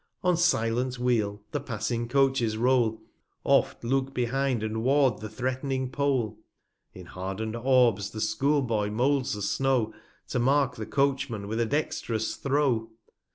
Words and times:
On 0.23 0.35
silent 0.35 0.97
Wheel 0.97 1.43
the 1.51 1.59
passing 1.59 2.07
Coaches 2.07 2.57
roll; 2.57 2.93
205 3.43 3.43
Oft 3.43 3.81
5 3.83 3.83
look 3.83 4.13
behind 4.15 4.63
and 4.63 4.81
ward 4.83 5.19
the 5.19 5.29
threatning 5.29 5.91
Pole. 5.91 6.39
In 6.95 7.05
harden'd 7.05 7.55
Orbs 7.55 8.09
the 8.09 8.19
School 8.19 8.63
boy 8.63 8.89
moulds 8.89 9.33
the 9.33 9.43
Snow, 9.43 9.93
To 10.29 10.39
mark 10.39 10.75
the 10.75 10.87
Coachman 10.87 11.47
with 11.47 11.59
a 11.59 11.67
dextrous 11.67 12.35
Throw. 12.35 12.89